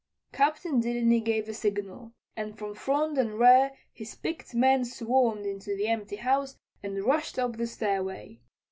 Captain 0.33 0.79
Delany 0.79 1.19
gave 1.19 1.47
a 1.47 1.53
signal, 1.53 2.11
and 2.35 2.57
from 2.57 2.73
front 2.73 3.19
and 3.19 3.35
rear 3.37 3.77
his 3.93 4.15
picked 4.15 4.55
men 4.55 4.83
swarmed 4.83 5.45
into 5.45 5.75
the 5.75 5.85
empty 5.85 6.15
house 6.15 6.57
and 6.81 7.03
rushed 7.03 7.37
up 7.37 7.55
the 7.57 7.67
stairway. 7.67 8.41